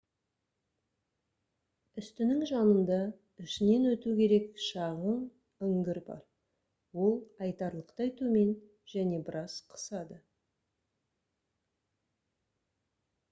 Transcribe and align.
үстінің 2.01 2.39
жанында 2.51 2.95
ішінен 3.47 3.83
өту 3.89 4.13
керек 4.21 4.47
шағын 4.67 5.19
үңгір 5.67 5.99
бар 6.07 7.03
ол 7.07 7.13
айтарлықтай 7.49 8.11
төмен 8.23 8.55
және 8.95 9.21
біраз 9.29 9.59
қысады 9.75 10.19